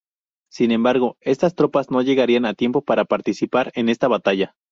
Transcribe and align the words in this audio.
Sin 0.49 0.71
embargo, 0.71 1.15
esas 1.21 1.53
tropas 1.53 1.91
no 1.91 2.01
llegarían 2.01 2.45
a 2.45 2.55
tiempo 2.55 2.81
para 2.81 3.05
participar 3.05 3.71
en 3.75 3.87
esta 3.87 4.07
batalla. 4.07 4.55